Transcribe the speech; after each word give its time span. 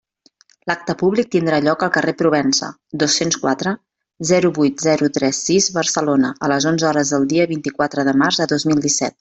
L'acte 0.69 0.93
públic 1.01 1.27
tindrà 1.35 1.59
lloc 1.65 1.83
al 1.87 1.91
carrer 1.97 2.13
Provença, 2.21 2.69
dos-cents 3.03 3.39
quatre, 3.45 3.75
zero 4.31 4.53
vuit 4.61 4.83
zero 4.89 5.11
tres 5.19 5.43
sis 5.51 5.69
Barcelona, 5.79 6.33
a 6.49 6.53
les 6.57 6.71
onze 6.75 6.91
hores 6.93 7.17
del 7.17 7.29
dia 7.35 7.49
vint-i-quatre 7.57 8.07
de 8.13 8.19
març 8.25 8.41
de 8.45 8.53
dos 8.57 8.71
mil 8.73 8.87
disset. 8.89 9.09